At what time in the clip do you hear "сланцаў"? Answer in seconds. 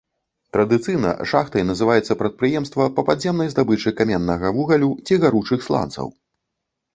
5.69-6.07